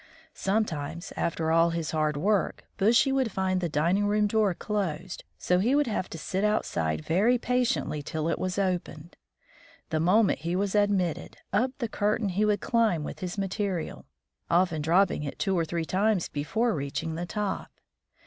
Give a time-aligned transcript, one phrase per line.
[0.33, 5.59] Sometimes, after all his hard work, Bushy would find the dining room door closed, so
[5.59, 9.15] he would have to sit outside very patiently till it was opened.
[9.91, 14.07] The moment he was admitted, up the curtain he would climb with his material,
[14.49, 17.69] often dropping it two or three times before reaching the top.